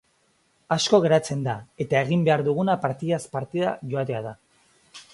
Asko 0.75 0.99
geratzen 1.03 1.43
da 1.49 1.55
eta 1.85 2.01
egin 2.07 2.25
behar 2.31 2.45
duguna 2.49 2.79
partidaz 2.87 3.23
partida 3.39 3.79
joatea 3.95 4.27
da. 4.31 4.37